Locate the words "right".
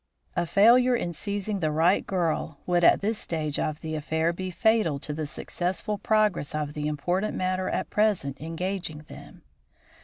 1.69-2.07